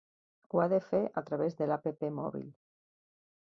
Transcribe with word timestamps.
Ho 0.53 0.61
ha 0.61 0.63
de 0.71 0.79
fer 0.85 1.01
a 1.21 1.23
través 1.27 1.59
de 1.59 1.67
l'App 1.73 2.09
mòbil. 2.21 2.49